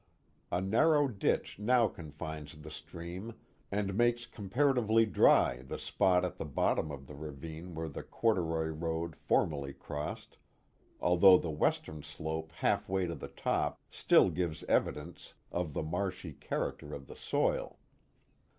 A 0.51 0.59
narrow 0.61 1.07
ditch 1.07 1.59
now 1.59 1.87
confines 1.87 2.59
the 2.59 2.71
stream 2.71 3.35
and 3.71 3.95
makes 3.95 4.25
comparatively 4.25 5.05
dry 5.05 5.61
the 5.61 5.77
spot 5.77 6.25
at 6.25 6.37
the 6.37 6.43
bottom 6.45 6.89
of 6.89 7.05
the 7.05 7.13
ravine 7.13 7.75
where 7.75 7.87
the 7.87 8.01
corduroy 8.01 8.69
road 8.69 9.15
formerly 9.15 9.73
crossed, 9.73 10.39
although 10.99 11.37
the 11.37 11.51
western 11.51 12.01
slope 12.01 12.51
half 12.51 12.89
way 12.89 13.05
to 13.05 13.13
the 13.13 13.27
top, 13.27 13.77
still 13.91 14.31
gives 14.31 14.63
evidence 14.63 15.35
of 15.51 15.73
the 15.73 15.83
marshy 15.83 16.33
character 16.33 16.95
of 16.95 17.05
the 17.05 17.15
soil. 17.15 17.77